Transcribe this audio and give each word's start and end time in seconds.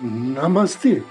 Namastê. 0.00 1.02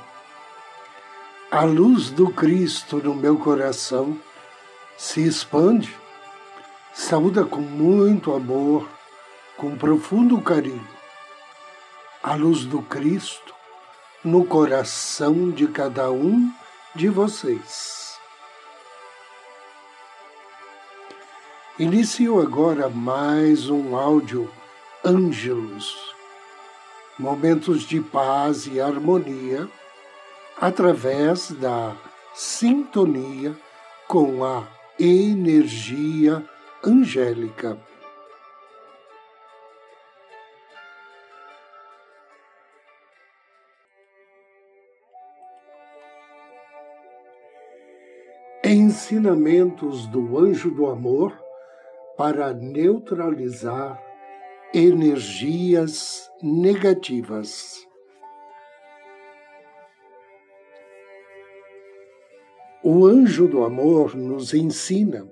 A 1.52 1.66
luz 1.66 2.10
do 2.10 2.32
Cristo 2.32 3.04
no 3.04 3.14
meu 3.14 3.38
coração 3.38 4.18
se 4.98 5.28
expande, 5.28 5.94
saúda 6.94 7.44
com 7.44 7.60
muito 7.60 8.34
amor, 8.34 8.88
com 9.58 9.76
profundo 9.76 10.40
carinho. 10.42 10.88
A 12.24 12.36
luz 12.36 12.64
do 12.64 12.82
Cristo 12.82 13.54
no 14.24 14.46
coração 14.46 15.52
de 15.52 15.68
cada 15.68 16.10
um 16.10 16.50
de 16.96 17.10
vocês. 17.10 18.18
Inicio 21.78 22.42
agora 22.42 22.88
mais 22.88 23.70
um 23.70 23.98
áudio 23.98 24.50
Ângelos, 25.04 26.17
momentos 27.20 27.82
de 27.82 28.00
paz 28.00 28.68
e 28.68 28.80
harmonia 28.80 29.68
através 30.60 31.52
da 31.52 31.96
sintonia 32.34 33.56
com 34.08 34.44
a 34.44 34.68
energia 35.00 36.44
angélica. 36.84 37.78
Ensinamentos 48.64 50.08
do 50.08 50.38
Anjo 50.38 50.70
do 50.70 50.88
Amor 50.88 51.38
para 52.18 52.54
neutralizar 52.54 54.07
energias 54.74 56.30
negativas. 56.42 57.86
O 62.84 63.06
anjo 63.06 63.48
do 63.48 63.64
amor 63.64 64.16
nos 64.16 64.54
ensina 64.54 65.28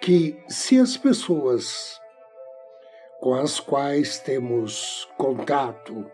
que 0.00 0.36
se 0.48 0.78
as 0.78 0.96
pessoas 0.96 1.98
com 3.20 3.34
as 3.34 3.58
quais 3.58 4.20
temos 4.20 5.08
contato 5.16 6.06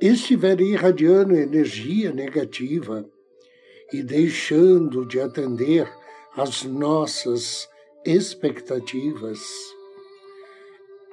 estiverem 0.00 0.68
irradiando 0.68 1.34
energia 1.34 2.12
negativa 2.12 3.04
e 3.92 4.02
deixando 4.02 5.06
de 5.06 5.20
atender 5.20 5.90
às 6.36 6.62
nossas 6.62 7.68
expectativas, 8.04 9.40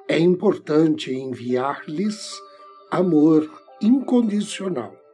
é 0.08 0.18
importante 0.18 1.12
enviar-lhes 1.12 2.32
amor 2.90 3.50
incondicional 3.80 5.06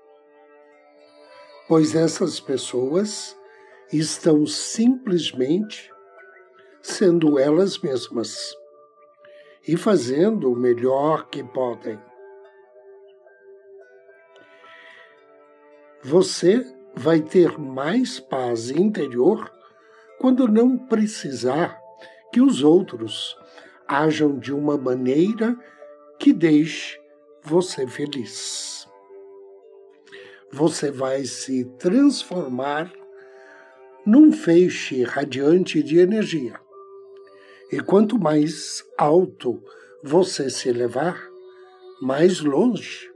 pois 1.72 1.94
essas 1.94 2.38
pessoas 2.38 3.34
estão 3.90 4.46
simplesmente 4.46 5.90
sendo 6.82 7.38
elas 7.38 7.78
mesmas 7.78 8.54
e 9.66 9.74
fazendo 9.74 10.52
o 10.52 10.54
melhor 10.54 11.28
que 11.30 11.42
podem. 11.42 11.98
Você 16.02 16.62
vai 16.94 17.20
ter 17.20 17.58
mais 17.58 18.20
paz 18.20 18.68
interior 18.68 19.50
quando 20.18 20.46
não 20.46 20.76
precisar 20.76 21.80
que 22.32 22.42
os 22.42 22.62
outros 22.62 23.34
ajam 23.92 24.38
de 24.38 24.52
uma 24.52 24.76
maneira 24.76 25.56
que 26.18 26.32
deixe 26.32 26.98
você 27.42 27.86
feliz 27.86 28.72
você 30.52 30.90
vai 30.90 31.24
se 31.24 31.64
transformar 31.78 32.92
num 34.04 34.30
feixe 34.30 35.02
radiante 35.02 35.82
de 35.82 35.98
energia. 35.98 36.60
E 37.72 37.80
quanto 37.80 38.18
mais 38.18 38.84
alto 38.98 39.62
você 40.02 40.50
se 40.50 40.68
elevar, 40.68 41.18
mais 42.02 42.40
longe 42.40 43.10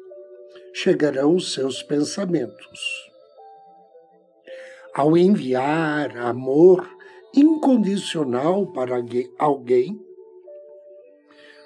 chegarão 0.72 1.36
os 1.36 1.52
seus 1.52 1.82
pensamentos. 1.82 2.80
Ao 4.94 5.14
enviar 5.14 6.16
amor 6.16 6.88
incondicional 7.34 8.66
para 8.72 8.96
alguém, 9.38 10.00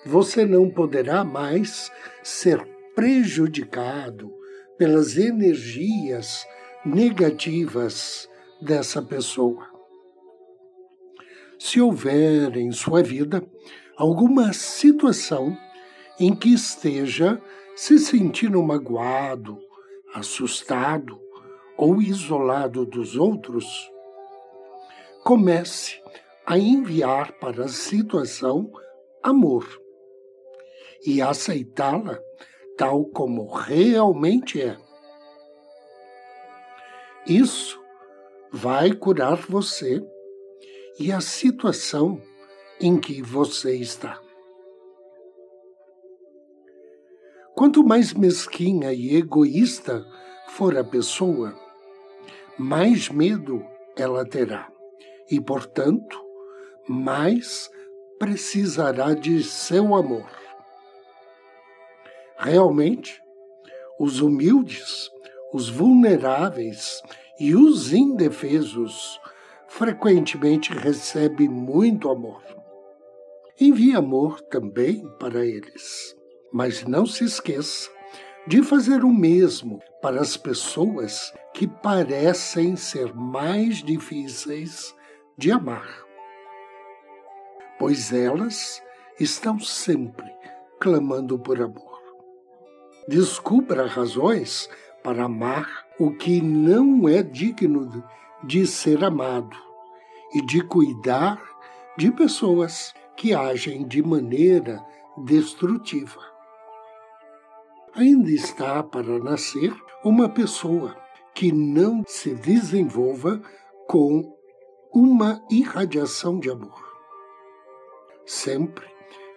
você 0.05 0.47
não 0.47 0.69
poderá 0.71 1.25
mais 1.25 1.91
ser 2.23 2.65
prejudicado 2.95 4.33
pelas 4.79 5.17
energias 5.17 6.47
negativas 6.85 8.29
dessa 8.61 9.03
pessoa. 9.03 9.69
Se 11.59 11.81
houver 11.81 12.57
em 12.57 12.73
sua 12.73 13.03
vida 13.03 13.45
alguma 13.97 14.53
situação 14.55 15.57
em 16.19 16.35
que 16.35 16.55
esteja 16.55 17.41
se 17.77 17.99
sentindo 17.99 18.63
magoado, 18.63 19.59
assustado 20.15 21.21
ou 21.77 22.01
isolado 22.01 22.87
dos 22.87 23.17
outros, 23.17 23.91
comece 25.23 26.01
a 26.47 26.59
enviar 26.59 27.33
para 27.33 27.67
a 27.67 27.69
situação 27.69 28.71
amor 29.23 29.81
e 31.05 31.21
aceitá-la 31.23 32.21
tal 32.77 33.05
como 33.05 33.53
realmente 33.53 34.61
é. 34.63 34.77
Isso 37.27 37.79
vai 38.51 38.93
curar 38.93 39.37
você 39.37 40.03
e 40.99 41.13
a 41.13 41.21
situação 41.21 42.21
em 42.81 42.99
que 42.99 43.23
você 43.23 43.77
está. 43.77 44.21
Quanto 47.55 47.85
mais 47.85 48.15
mesquinha 48.15 48.93
e 48.93 49.17
egoísta 49.17 50.07
for 50.49 50.77
a 50.79 50.83
pessoa, 50.83 51.55
mais 52.59 53.11
medo 53.11 53.63
ela 53.97 54.25
terá 54.25 54.73
e, 55.31 55.39
portanto, 55.41 56.19
mais 56.89 57.71
precisará 58.19 59.15
de 59.15 59.43
seu 59.43 59.95
amor. 59.95 60.27
Realmente, 62.43 63.23
os 63.99 64.23
humildes, 64.23 65.11
os 65.53 65.69
vulneráveis 65.69 67.03
e 67.39 67.55
os 67.55 67.93
indefesos 67.93 69.21
frequentemente 69.69 70.73
recebem 70.73 71.51
muito 71.51 72.09
amor. 72.09 72.43
Envie 73.61 73.95
amor 73.95 74.41
também 74.41 75.07
para 75.19 75.45
eles, 75.45 76.17
mas 76.51 76.83
não 76.85 77.05
se 77.05 77.25
esqueça 77.25 77.91
de 78.47 78.63
fazer 78.63 79.05
o 79.05 79.13
mesmo 79.13 79.79
para 80.01 80.23
as 80.23 80.35
pessoas 80.39 81.35
que 81.53 81.69
parecem 81.69 82.75
ser 82.75 83.15
mais 83.15 83.83
difíceis 83.83 84.95
de 85.37 85.53
amar, 85.53 86.07
pois 87.79 88.15
elas 88.15 88.83
estão 89.19 89.61
sempre 89.61 90.33
clamando 90.81 91.39
por 91.39 91.61
amor. 91.61 91.90
Descubra 93.11 93.89
razões 93.89 94.71
para 95.03 95.25
amar 95.25 95.85
o 95.99 96.13
que 96.13 96.41
não 96.41 97.09
é 97.09 97.25
digno 97.25 98.05
de 98.45 98.65
ser 98.69 99.03
amado 99.03 99.57
e 100.33 100.41
de 100.47 100.63
cuidar 100.63 101.43
de 101.99 102.13
pessoas 102.13 102.95
que 103.17 103.35
agem 103.35 103.85
de 103.85 104.01
maneira 104.01 104.81
destrutiva. 105.25 106.21
Ainda 107.97 108.31
está 108.31 108.81
para 108.81 109.19
nascer 109.19 109.75
uma 110.05 110.29
pessoa 110.29 110.97
que 111.35 111.51
não 111.51 112.05
se 112.07 112.33
desenvolva 112.33 113.43
com 113.89 114.23
uma 114.95 115.43
irradiação 115.51 116.39
de 116.39 116.49
amor. 116.49 116.81
Sempre 118.25 118.89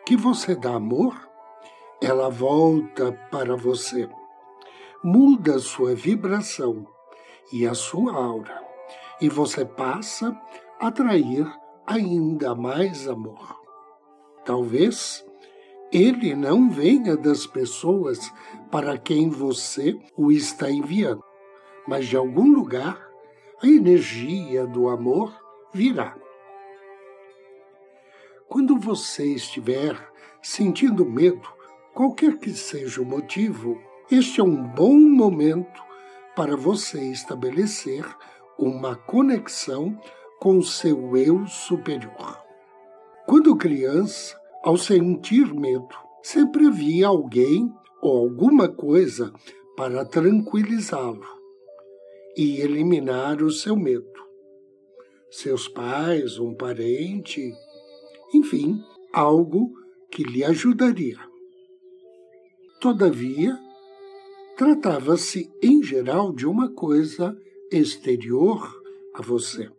que 0.05 0.15
você 0.15 0.55
dá 0.55 0.75
amor, 0.75 1.32
ela 2.03 2.29
volta 2.29 3.13
para 3.31 3.55
você, 3.55 4.09
muda 5.01 5.57
sua 5.57 5.95
vibração 5.95 6.85
e 7.51 7.65
a 7.65 7.73
sua 7.73 8.13
aura, 8.13 8.61
e 9.21 9.29
você 9.29 9.63
passa 9.63 10.37
a 10.79 10.87
atrair 10.87 11.49
ainda 11.87 12.53
mais 12.53 13.07
amor. 13.07 13.57
Talvez 14.43 15.25
ele 15.93 16.35
não 16.35 16.69
venha 16.69 17.15
das 17.15 17.47
pessoas 17.47 18.19
para 18.69 18.97
quem 18.97 19.29
você 19.29 19.97
o 20.17 20.29
está 20.29 20.69
enviando, 20.69 21.23
mas 21.87 22.07
de 22.07 22.17
algum 22.17 22.51
lugar 22.51 23.01
a 23.61 23.67
energia 23.67 24.67
do 24.67 24.89
amor 24.89 25.33
virá. 25.73 26.17
Quando 28.49 28.77
você 28.77 29.25
estiver 29.25 29.95
sentindo 30.41 31.05
medo, 31.05 31.52
Qualquer 31.93 32.39
que 32.39 32.49
seja 32.49 33.03
o 33.03 33.05
motivo, 33.05 33.79
este 34.09 34.41
é 34.41 34.43
um 34.43 34.63
bom 34.63 34.97
momento 34.97 35.79
para 36.35 36.57
você 36.57 36.99
estabelecer 37.11 38.03
uma 38.57 38.95
conexão 38.95 39.95
com 40.39 40.59
seu 40.63 41.15
eu 41.15 41.45
superior. 41.45 42.41
Quando 43.27 43.55
criança, 43.55 44.35
ao 44.63 44.75
sentir 44.75 45.53
medo, 45.53 45.95
sempre 46.23 46.65
havia 46.65 47.05
alguém 47.05 47.71
ou 48.01 48.23
alguma 48.23 48.67
coisa 48.67 49.31
para 49.77 50.03
tranquilizá-lo 50.03 51.27
e 52.35 52.59
eliminar 52.59 53.43
o 53.43 53.51
seu 53.51 53.75
medo. 53.75 54.11
Seus 55.29 55.67
pais, 55.67 56.39
um 56.39 56.55
parente, 56.55 57.53
enfim, 58.33 58.83
algo 59.13 59.71
que 60.09 60.23
lhe 60.23 60.43
ajudaria. 60.43 61.32
Todavia, 62.83 63.57
tratava-se 64.57 65.49
em 65.61 65.81
geral 65.81 66.33
de 66.33 66.45
uma 66.45 66.69
coisa 66.69 67.33
exterior 67.71 68.83
a 69.13 69.21
você. 69.21 69.71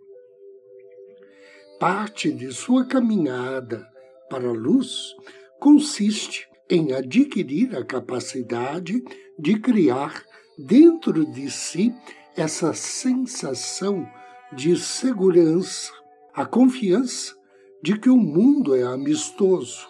Parte 1.78 2.32
de 2.32 2.50
sua 2.50 2.86
caminhada 2.86 3.86
para 4.30 4.48
a 4.48 4.52
luz 4.52 5.14
consiste 5.60 6.48
em 6.70 6.94
adquirir 6.94 7.76
a 7.76 7.84
capacidade 7.84 9.04
de 9.38 9.60
criar 9.60 10.24
dentro 10.56 11.26
de 11.26 11.50
si 11.50 11.94
essa 12.34 12.72
sensação 12.72 14.08
de 14.50 14.78
segurança, 14.78 15.92
a 16.32 16.46
confiança 16.46 17.36
de 17.82 17.98
que 17.98 18.08
o 18.08 18.16
mundo 18.16 18.74
é 18.74 18.82
amistoso 18.82 19.86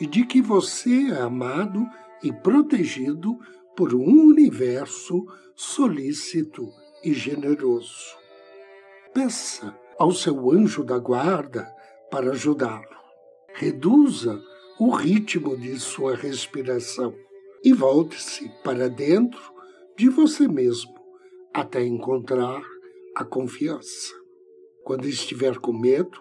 e 0.00 0.06
de 0.06 0.24
que 0.24 0.40
você 0.40 1.10
é 1.10 1.22
amado 1.22 1.84
e 2.22 2.32
protegido 2.32 3.38
por 3.76 3.94
um 3.94 4.28
universo 4.28 5.24
solícito 5.54 6.68
e 7.02 7.12
generoso. 7.12 8.16
Peça 9.12 9.76
ao 9.98 10.12
seu 10.12 10.50
anjo 10.50 10.84
da 10.84 10.98
guarda 10.98 11.70
para 12.10 12.30
ajudá-lo. 12.30 13.02
Reduza 13.54 14.40
o 14.78 14.90
ritmo 14.90 15.56
de 15.56 15.78
sua 15.78 16.16
respiração 16.16 17.14
e 17.62 17.72
volte-se 17.72 18.50
para 18.64 18.88
dentro 18.88 19.40
de 19.96 20.08
você 20.08 20.48
mesmo 20.48 20.92
até 21.52 21.84
encontrar 21.84 22.62
a 23.14 23.24
confiança. 23.24 24.14
Quando 24.82 25.06
estiver 25.06 25.58
com 25.58 25.72
medo, 25.72 26.18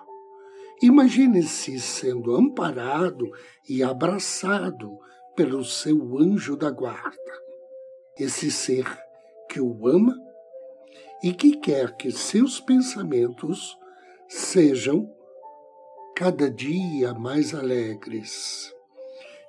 imagine-se 0.81 1.79
sendo 1.79 2.35
amparado 2.35 3.31
e 3.67 3.81
abraçado 3.81 4.91
pelo 5.35 5.63
seu 5.63 6.17
anjo 6.17 6.55
da 6.55 6.69
guarda. 6.69 7.41
Esse 8.17 8.51
ser 8.51 8.85
que 9.49 9.59
o 9.59 9.87
ama 9.87 10.15
e 11.23 11.33
que 11.33 11.57
quer 11.57 11.95
que 11.95 12.11
seus 12.11 12.59
pensamentos 12.59 13.77
sejam 14.27 15.13
cada 16.15 16.49
dia 16.49 17.13
mais 17.13 17.53
alegres, 17.53 18.73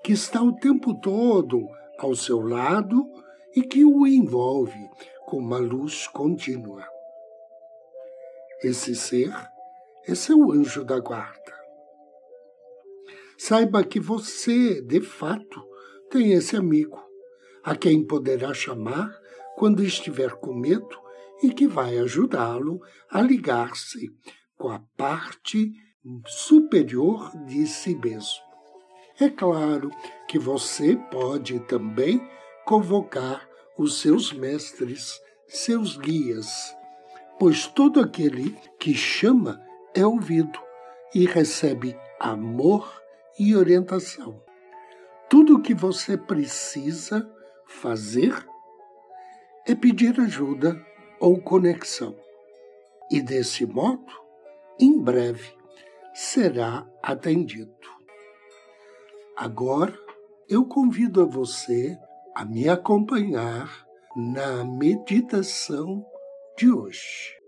que 0.03 0.13
está 0.13 0.43
o 0.43 0.55
tempo 0.55 0.95
todo 1.01 1.69
ao 1.99 2.15
seu 2.15 2.41
lado 2.41 3.11
e 3.55 3.63
que 3.63 3.85
o 3.85 4.07
envolve 4.07 4.89
com 5.27 5.39
uma 5.39 5.59
luz 5.59 6.07
contínua. 6.09 6.87
Esse 8.63 8.95
ser 8.95 9.33
é 10.07 10.15
seu 10.15 10.53
anjo 10.53 10.85
da 10.85 10.99
guarda. 10.99 11.53
Saiba 13.39 13.83
que 13.83 13.99
você, 13.99 14.81
de 14.81 15.01
fato, 15.01 15.72
tem 16.13 16.33
esse 16.33 16.55
amigo, 16.55 17.03
a 17.65 17.75
quem 17.75 18.05
poderá 18.05 18.53
chamar 18.53 19.11
quando 19.57 19.83
estiver 19.83 20.33
com 20.33 20.53
medo 20.53 21.01
e 21.43 21.51
que 21.51 21.67
vai 21.67 21.97
ajudá-lo 21.97 22.83
a 23.11 23.23
ligar-se 23.23 24.11
com 24.55 24.69
a 24.69 24.79
parte 24.95 25.73
superior 26.27 27.33
de 27.47 27.67
si 27.67 27.95
mesmo. 27.95 28.43
É 29.19 29.31
claro 29.31 29.91
que 30.29 30.39
você 30.39 30.97
pode 31.11 31.59
também 31.61 32.21
convocar 32.67 33.49
os 33.79 33.99
seus 33.99 34.35
mestres, 34.35 35.19
seus 35.49 35.97
guias, 35.97 36.77
pois 37.39 37.67
todo 37.67 38.01
aquele 38.01 38.55
que 38.79 38.93
chama 38.93 39.59
é 39.95 40.07
ouvido 40.07 40.59
e 41.15 41.25
recebe 41.25 41.97
amor 42.21 43.01
e 43.39 43.57
orientação. 43.57 44.52
Tudo 45.33 45.57
o 45.57 45.63
que 45.63 45.73
você 45.73 46.19
precisa 46.19 47.27
fazer 47.67 48.35
é 49.67 49.75
pedir 49.75 50.21
ajuda 50.21 50.79
ou 51.19 51.41
conexão. 51.41 52.15
E 53.11 53.19
desse 53.23 53.65
modo, 53.65 54.13
em 54.79 55.01
breve, 55.01 55.57
será 56.13 56.87
atendido. 57.03 57.73
Agora, 59.35 59.99
eu 60.51 60.67
convido 60.67 61.23
a 61.23 61.25
você 61.25 61.99
a 62.35 62.45
me 62.45 62.69
acompanhar 62.69 63.87
na 64.15 64.63
meditação 64.63 66.05
de 66.59 66.71
hoje. 66.71 67.42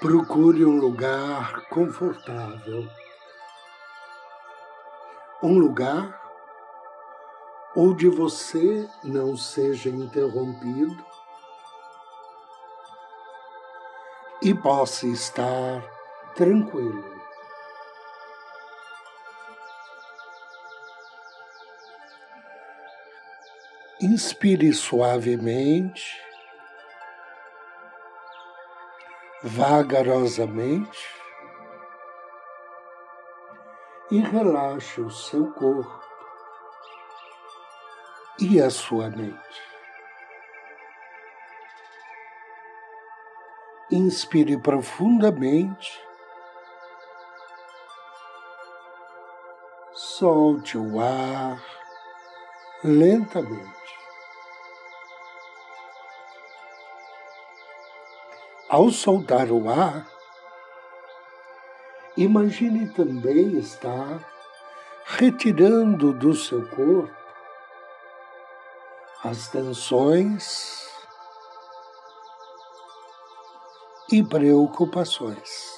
Procure 0.00 0.64
um 0.64 0.78
lugar 0.78 1.62
confortável. 1.70 2.86
Um 5.42 5.58
lugar 5.58 6.20
onde 7.74 8.06
você 8.08 8.88
não 9.02 9.36
seja 9.38 9.88
interrompido 9.88 11.04
e 14.42 14.54
possa 14.54 15.06
estar 15.06 15.82
tranquilo. 16.34 17.04
Inspire 23.98 24.74
suavemente, 24.74 26.25
vagarosamente 29.42 30.98
e 34.10 34.20
relaxe 34.20 35.00
o 35.00 35.10
seu 35.10 35.52
corpo 35.52 36.00
e 38.40 38.60
a 38.60 38.70
sua 38.70 39.08
mente. 39.10 39.66
Inspire 43.90 44.58
profundamente, 44.58 46.02
solte 49.92 50.76
o 50.76 51.00
ar 51.00 51.62
lentamente. 52.82 53.75
Ao 58.68 58.90
soltar 58.90 59.52
o 59.52 59.70
ar, 59.70 60.08
imagine 62.16 62.88
também 62.88 63.58
estar 63.58 64.18
retirando 65.04 66.12
do 66.12 66.34
seu 66.34 66.68
corpo 66.70 67.14
as 69.22 69.46
tensões 69.48 70.90
e 74.10 74.22
preocupações. 74.24 75.76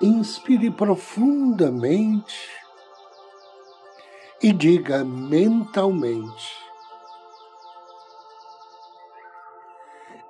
Inspire 0.00 0.72
profundamente 0.72 2.50
e 4.42 4.52
diga 4.52 5.04
mentalmente: 5.04 6.67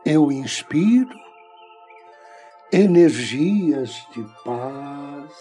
Eu 0.08 0.32
inspiro 0.32 1.14
energias 2.72 3.90
de 4.12 4.24
paz 4.42 5.32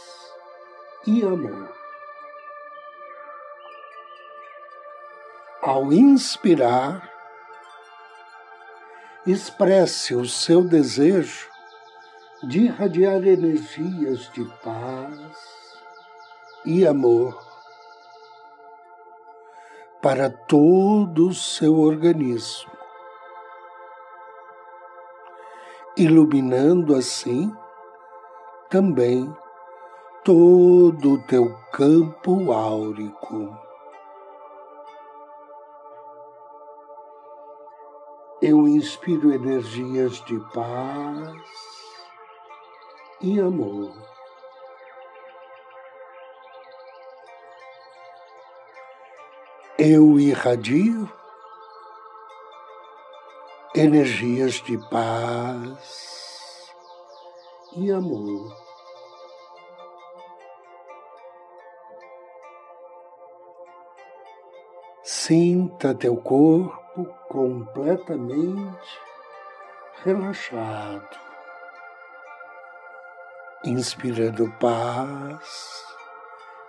e 1.08 1.24
amor. 1.24 1.78
ao 5.68 5.92
inspirar, 5.92 7.12
expresse 9.26 10.16
o 10.16 10.26
seu 10.26 10.64
desejo 10.64 11.50
de 12.42 12.66
irradiar 12.66 13.28
energias 13.28 14.32
de 14.32 14.46
paz 14.64 15.38
e 16.64 16.88
amor 16.88 17.46
para 20.02 20.30
todo 20.30 21.28
o 21.28 21.34
seu 21.34 21.78
organismo, 21.78 22.72
iluminando 25.98 26.96
assim 26.96 27.52
também 28.70 29.36
todo 30.24 31.14
o 31.14 31.24
teu 31.24 31.52
campo 31.72 32.52
áurico. 32.52 33.58
Eu 38.40 38.68
inspiro 38.68 39.34
energias 39.34 40.24
de 40.26 40.40
paz 40.54 41.42
e 43.20 43.40
amor. 43.40 43.92
Eu 49.80 50.20
irradio 50.20 51.12
energias 53.80 54.56
de 54.64 54.76
paz 54.90 56.74
e 57.76 57.92
amor. 57.92 58.56
Sinta 65.04 65.94
teu 65.94 66.18
corpo 66.18 67.06
completamente 67.30 69.00
relaxado, 70.04 71.20
inspirando 73.64 74.52
paz 74.60 75.86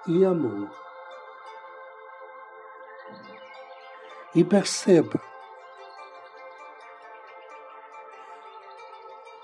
e 0.07 0.25
amor. 0.27 0.71
E 4.35 4.45
perceba 4.45 5.28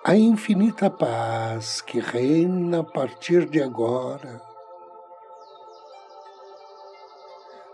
a 0.07 0.15
infinita 0.15 0.91
paz 0.91 1.81
que 1.81 1.99
reina 1.99 2.81
a 2.81 2.85
partir 2.85 3.49
de 3.49 3.63
agora 3.63 4.39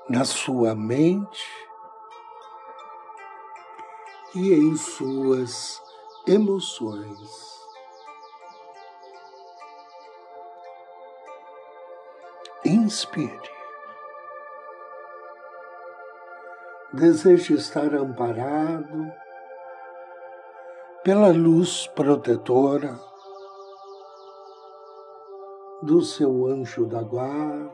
na 0.09 0.25
sua 0.25 0.73
mente 0.73 1.45
e 4.33 4.55
em 4.55 4.77
suas 4.77 5.83
emoções. 6.25 7.59
Inspire. 12.65 13.51
Deseje 16.93 17.55
estar 17.55 17.93
amparado 17.93 19.13
pela 21.03 21.29
luz 21.29 21.87
protetora 21.87 23.01
do 25.83 26.03
seu 26.03 26.47
anjo 26.47 26.85
da 26.87 27.03
guarda 27.03 27.73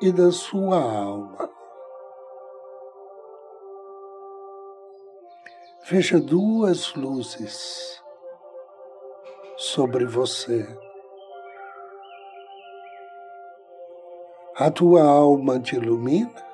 e 0.00 0.12
da 0.12 0.30
sua 0.30 0.80
alma. 0.80 1.50
Veja 5.90 6.20
duas 6.20 6.94
luzes 6.94 8.00
sobre 9.56 10.06
você. 10.06 10.64
A 14.54 14.70
tua 14.70 15.02
alma 15.02 15.58
te 15.58 15.74
ilumina 15.74 16.51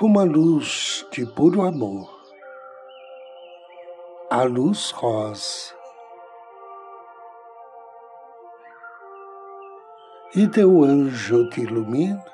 com 0.00 0.06
uma 0.06 0.24
luz 0.24 1.06
de 1.12 1.26
puro 1.26 1.60
amor, 1.60 2.10
a 4.30 4.44
luz 4.44 4.92
rosa. 4.92 5.74
E 10.34 10.48
teu 10.48 10.82
anjo 10.82 11.50
te 11.50 11.60
ilumina 11.60 12.24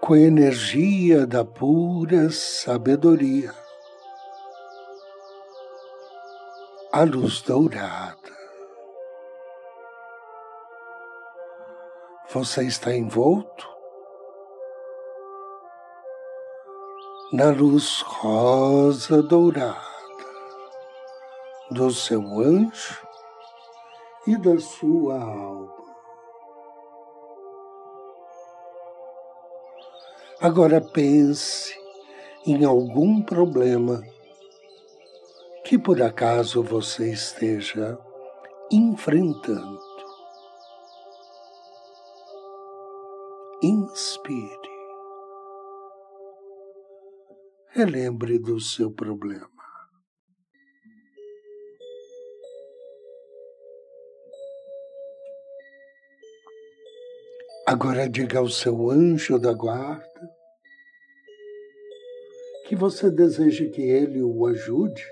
com 0.00 0.14
a 0.14 0.18
energia 0.18 1.26
da 1.26 1.44
pura 1.44 2.30
sabedoria, 2.30 3.54
a 6.90 7.02
luz 7.02 7.42
dourada. 7.42 8.27
Você 12.30 12.66
está 12.66 12.94
envolto 12.94 13.66
na 17.32 17.48
luz 17.50 18.02
rosa 18.02 19.22
dourada 19.22 19.80
do 21.70 21.90
seu 21.90 22.20
anjo 22.20 23.02
e 24.26 24.36
da 24.36 24.60
sua 24.60 25.18
alma. 25.18 25.74
Agora 30.38 30.82
pense 30.82 31.74
em 32.44 32.62
algum 32.62 33.22
problema 33.22 34.02
que 35.64 35.78
por 35.78 36.02
acaso 36.02 36.62
você 36.62 37.10
esteja 37.10 37.98
enfrentando. 38.70 39.87
Inspire. 43.60 44.70
Relembre 47.70 48.38
do 48.38 48.60
seu 48.60 48.88
problema. 48.88 49.50
Agora 57.66 58.08
diga 58.08 58.38
ao 58.38 58.48
seu 58.48 58.90
anjo 58.90 59.40
da 59.40 59.52
guarda 59.52 60.36
que 62.68 62.76
você 62.76 63.10
deseja 63.10 63.68
que 63.70 63.82
ele 63.82 64.22
o 64.22 64.46
ajude 64.46 65.04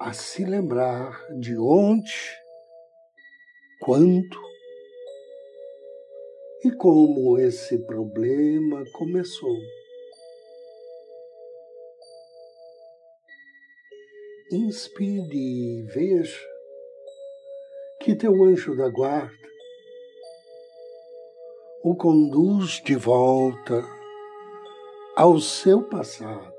a 0.00 0.14
se 0.14 0.46
lembrar 0.46 1.26
de 1.38 1.58
onde, 1.58 2.40
quando 3.82 4.49
e 6.64 6.70
como 6.72 7.38
esse 7.38 7.78
problema 7.78 8.84
começou. 8.92 9.56
Inspire 14.52 15.36
e 15.36 15.82
veja 15.82 16.40
que 18.00 18.14
teu 18.16 18.42
anjo 18.44 18.76
da 18.76 18.88
guarda 18.88 19.40
o 21.82 21.94
conduz 21.94 22.82
de 22.82 22.94
volta 22.94 23.82
ao 25.16 25.38
seu 25.38 25.82
passado. 25.82 26.52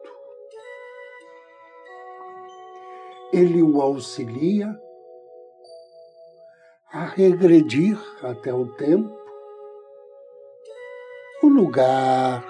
Ele 3.31 3.62
o 3.62 3.79
auxilia 3.81 4.75
a 6.91 7.05
regredir 7.05 7.98
até 8.24 8.51
o 8.51 8.65
tempo, 8.74 9.15
lugar, 11.62 12.44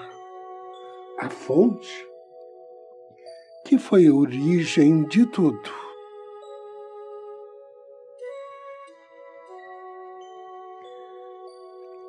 a 1.18 1.28
fonte 1.28 2.08
que 3.66 3.78
foi 3.78 4.06
a 4.06 4.14
origem 4.14 5.04
de 5.04 5.26
tudo. 5.26 5.70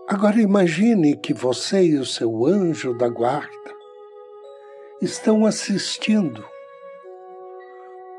Agora 0.08 0.40
imagine 0.40 1.18
que 1.18 1.34
você 1.34 1.84
e 1.84 1.98
o 1.98 2.06
seu 2.06 2.46
anjo 2.46 2.98
da 2.98 3.10
guarda 3.10 3.52
estão 5.02 5.46
assistindo 5.46 6.46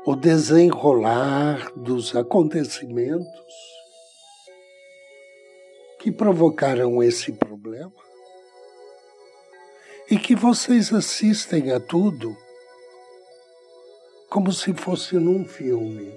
o 0.05 0.15
desenrolar 0.15 1.71
dos 1.75 2.15
acontecimentos 2.15 3.55
que 5.97 6.11
provocaram 6.11 7.01
esse 7.01 7.31
problema 7.33 8.04
e 10.09 10.17
que 10.17 10.35
vocês 10.35 10.93
assistem 10.93 11.71
a 11.71 11.79
tudo 11.79 12.35
como 14.29 14.51
se 14.51 14.73
fosse 14.73 15.15
num 15.15 15.45
filme. 15.45 16.13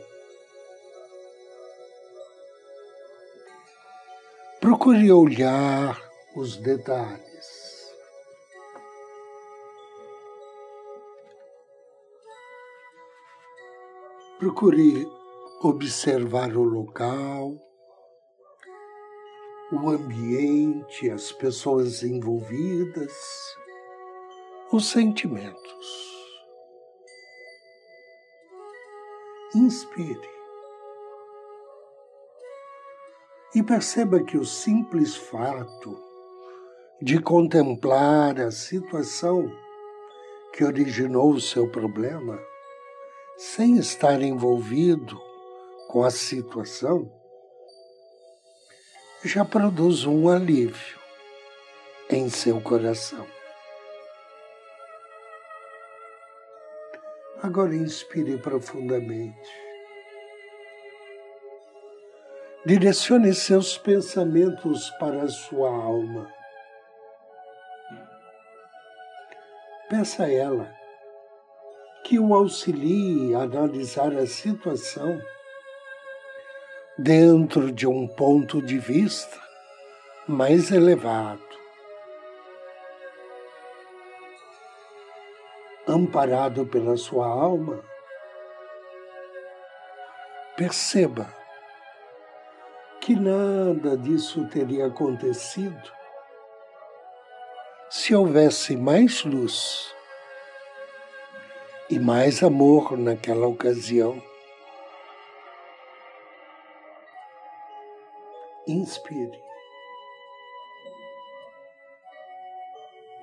Procure 4.60 5.12
olhar 5.12 6.02
os 6.34 6.56
detalhes. 6.56 7.28
Procure 14.38 15.06
observar 15.62 16.56
o 16.56 16.62
local, 16.62 17.56
o 19.72 19.90
ambiente, 19.90 21.10
as 21.10 21.32
pessoas 21.32 22.02
envolvidas, 22.02 23.12
os 24.70 24.90
sentimentos. 24.90 26.08
Inspire. 29.54 30.28
E 33.54 33.62
perceba 33.62 34.22
que 34.22 34.36
o 34.36 34.44
simples 34.44 35.16
fato 35.16 35.98
de 37.00 37.18
contemplar 37.18 38.38
a 38.38 38.50
situação 38.50 39.50
que 40.52 40.64
originou 40.64 41.32
o 41.32 41.40
seu 41.40 41.70
problema, 41.70 42.38
sem 43.38 43.78
estar 43.78 44.20
envolvido 44.20 45.18
com 45.88 46.04
a 46.04 46.10
situação, 46.10 47.10
já 49.24 49.46
produz 49.46 50.04
um 50.04 50.28
alívio 50.28 50.98
em 52.10 52.28
seu 52.28 52.60
coração. 52.60 53.37
Agora 57.40 57.74
inspire 57.74 58.36
profundamente. 58.38 59.48
Direcione 62.66 63.32
seus 63.32 63.78
pensamentos 63.78 64.90
para 64.98 65.22
a 65.22 65.28
sua 65.28 65.70
alma. 65.70 66.28
Peça 69.88 70.24
a 70.24 70.32
ela 70.32 70.74
que 72.04 72.18
o 72.18 72.34
auxilie 72.34 73.34
a 73.34 73.42
analisar 73.42 74.12
a 74.16 74.26
situação 74.26 75.20
dentro 76.98 77.70
de 77.70 77.86
um 77.86 78.08
ponto 78.08 78.60
de 78.60 78.78
vista 78.78 79.38
mais 80.26 80.72
elevado. 80.72 81.47
Amparado 85.88 86.66
pela 86.66 86.96
sua 86.96 87.26
alma, 87.26 87.82
perceba 90.54 91.26
que 93.00 93.16
nada 93.16 93.96
disso 93.96 94.46
teria 94.48 94.86
acontecido 94.86 95.90
se 97.88 98.14
houvesse 98.14 98.76
mais 98.76 99.24
luz 99.24 99.94
e 101.88 101.98
mais 101.98 102.42
amor 102.42 102.98
naquela 102.98 103.46
ocasião. 103.46 104.22
inspire. 108.68 109.47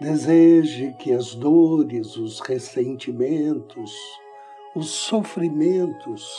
Deseje 0.05 0.93
que 0.99 1.11
as 1.11 1.33
dores, 1.33 2.15
os 2.15 2.39
ressentimentos, 2.39 3.91
os 4.75 4.91
sofrimentos 4.91 6.29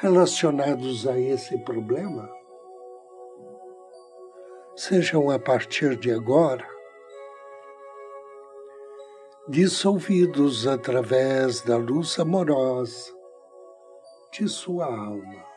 relacionados 0.00 1.06
a 1.06 1.20
esse 1.20 1.58
problema 1.58 2.26
sejam 4.74 5.28
a 5.28 5.38
partir 5.38 5.94
de 5.94 6.10
agora 6.10 6.66
dissolvidos 9.46 10.66
através 10.66 11.60
da 11.60 11.76
luz 11.76 12.18
amorosa 12.18 13.12
de 14.32 14.48
sua 14.48 14.86
alma. 14.86 15.49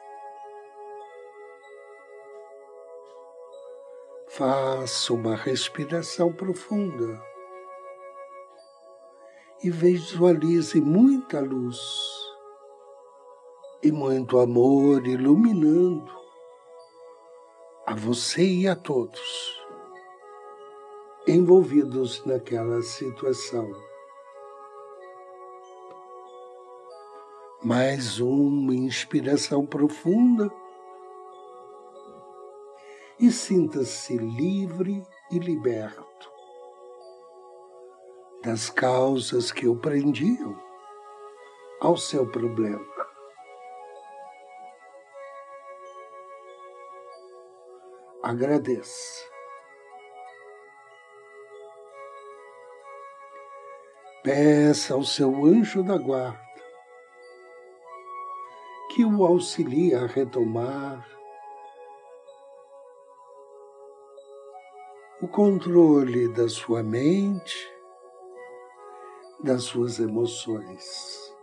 Faça 4.36 5.13
uma 5.13 5.36
respiração 5.36 6.34
profunda 6.34 7.24
e 9.63 9.69
visualize 9.69 10.82
muita 10.82 11.39
luz 11.39 11.78
e 13.84 13.91
muito 13.91 14.39
amor 14.39 15.06
iluminando 15.06 16.12
a 17.86 17.93
você 17.93 18.43
e 18.43 18.67
a 18.67 18.76
todos 18.76 19.62
envolvidos 21.28 22.26
naquela 22.26 22.82
situação. 22.82 23.72
Mais 27.63 28.19
uma 28.19 28.74
inspiração 28.74 29.63
profunda 29.63 30.52
e 33.24 33.32
sinta-se 33.32 34.18
livre 34.18 35.02
e 35.32 35.40
liberto 35.40 36.30
das 38.44 38.70
causas 38.70 39.50
que 39.50 39.66
o 39.66 39.78
prendiam 39.78 40.62
ao 41.80 41.96
seu 41.96 42.30
problema. 42.30 42.86
Agradeça. 48.22 49.24
Peça 54.22 54.96
ao 54.96 55.04
seu 55.06 55.46
anjo 55.46 55.82
da 55.82 55.98
guarda 55.98 56.44
que 58.94 59.06
o 59.06 59.26
auxilie 59.26 59.96
a 59.96 60.08
retomar 60.08 61.23
o 65.24 65.28
controle 65.30 66.28
da 66.34 66.50
sua 66.50 66.84
mente, 66.84 67.56
das 69.42 69.64
suas 69.64 69.98
emoções. 69.98 71.34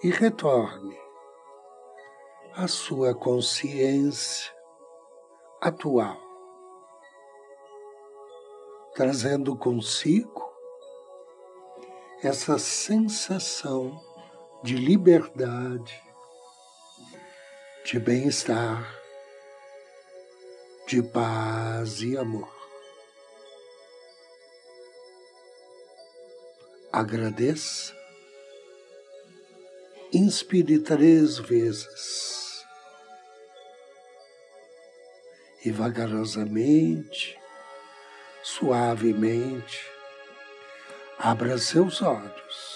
E 0.00 0.10
retorne 0.10 0.96
à 2.54 2.68
sua 2.68 3.16
consciência 3.16 4.54
atual, 5.60 6.16
trazendo 8.94 9.56
consigo 9.56 10.48
essa 12.22 12.60
sensação 12.60 14.00
de 14.62 14.76
liberdade, 14.76 16.00
de 17.84 17.98
bem-estar 17.98 18.95
de 20.86 21.02
paz 21.02 22.00
e 22.00 22.16
amor. 22.16 22.54
Agradeça, 26.92 27.92
inspire 30.12 30.78
três 30.78 31.38
vezes 31.38 32.64
e 35.64 35.70
vagarosamente, 35.72 37.36
suavemente, 38.42 39.90
abra 41.18 41.58
seus 41.58 42.00
olhos. 42.00 42.75